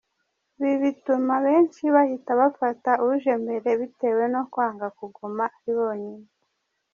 [0.59, 6.27] Ibi bituma benshi bahita bafata uje mbere bitewe no kwanga kuguma ari bonyine.